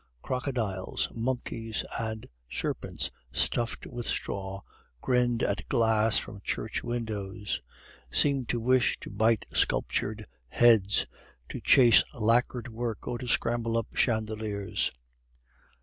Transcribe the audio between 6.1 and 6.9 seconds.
from church